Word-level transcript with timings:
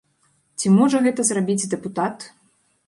Ці 0.61 0.71
можа 0.79 1.03
гэта 1.05 1.27
зрабіць 1.29 1.69
дэпутат? 1.77 2.29